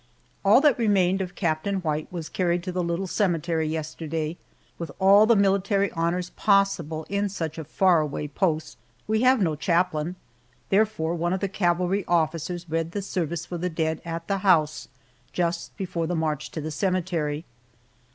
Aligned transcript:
ALL 0.43 0.61
that 0.61 0.79
remained 0.79 1.21
of 1.21 1.35
Captain 1.35 1.75
White 1.75 2.11
was 2.11 2.27
carried 2.27 2.63
to 2.63 2.71
the 2.71 2.81
little 2.81 3.05
cemetery 3.05 3.67
yesterday, 3.67 4.35
with 4.79 4.89
all 4.97 5.27
the 5.27 5.35
military 5.35 5.91
honors 5.91 6.31
possible 6.31 7.05
at 7.11 7.29
such 7.29 7.59
a 7.59 7.63
far 7.63 8.01
away 8.01 8.27
post 8.27 8.79
We 9.05 9.21
have 9.21 9.43
no 9.43 9.55
chaplain, 9.55 10.15
therefore 10.69 11.13
one 11.13 11.33
of 11.33 11.39
the 11.39 11.47
cavalry 11.47 12.03
officers 12.07 12.67
read 12.67 12.93
the 12.93 13.03
service 13.03 13.45
for 13.45 13.59
the 13.59 13.69
dead 13.69 14.01
at 14.03 14.27
the 14.27 14.39
house, 14.39 14.87
just 15.33 15.77
before 15.77 16.07
the 16.07 16.15
march 16.15 16.49
to 16.49 16.61
the 16.61 16.71
cemetery. 16.71 17.45